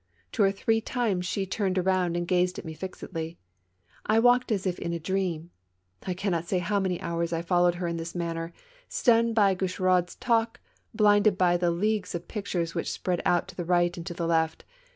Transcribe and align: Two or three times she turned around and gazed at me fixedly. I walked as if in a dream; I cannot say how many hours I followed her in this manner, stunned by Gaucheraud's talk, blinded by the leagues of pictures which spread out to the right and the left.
Two 0.31 0.41
or 0.41 0.51
three 0.51 0.81
times 0.81 1.27
she 1.27 1.45
turned 1.45 1.77
around 1.77 2.17
and 2.17 2.27
gazed 2.27 2.57
at 2.57 2.65
me 2.65 2.73
fixedly. 2.73 3.37
I 4.03 4.17
walked 4.17 4.51
as 4.51 4.65
if 4.65 4.79
in 4.79 4.93
a 4.93 4.99
dream; 4.99 5.51
I 6.07 6.15
cannot 6.15 6.45
say 6.45 6.57
how 6.57 6.79
many 6.79 6.99
hours 6.99 7.31
I 7.31 7.43
followed 7.43 7.75
her 7.75 7.85
in 7.87 7.97
this 7.97 8.15
manner, 8.15 8.51
stunned 8.89 9.35
by 9.35 9.53
Gaucheraud's 9.53 10.15
talk, 10.15 10.59
blinded 10.91 11.37
by 11.37 11.55
the 11.55 11.69
leagues 11.69 12.15
of 12.15 12.27
pictures 12.27 12.73
which 12.73 12.91
spread 12.91 13.21
out 13.27 13.47
to 13.49 13.55
the 13.55 13.63
right 13.63 13.95
and 13.95 14.03
the 14.03 14.25
left. 14.25 14.65